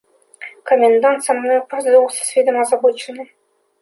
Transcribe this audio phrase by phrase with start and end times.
[0.63, 3.29] Комендант со мною поздоровался с видом озабоченным.